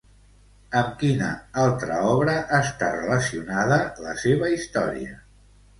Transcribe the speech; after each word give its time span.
Amb 0.79 0.95
quina 1.03 1.27
altra 1.65 1.99
obra 2.13 2.35
està 2.63 2.91
relacionada 2.97 3.81
la 4.09 4.21
seva 4.27 4.53
història? 4.59 5.17